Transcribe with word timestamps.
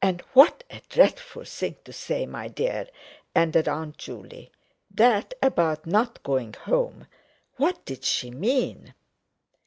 "And 0.00 0.22
what 0.32 0.64
a 0.70 0.80
dreadful 0.88 1.44
thing 1.44 1.76
to 1.84 1.92
say, 1.92 2.24
my 2.24 2.48
dear!" 2.48 2.88
ended 3.36 3.68
Aunt 3.68 3.98
Juley; 3.98 4.50
"that 4.90 5.34
about 5.42 5.84
not 5.84 6.22
going 6.22 6.54
home. 6.54 7.06
What 7.58 7.84
did 7.84 8.02
she 8.02 8.30
mean?" 8.30 8.94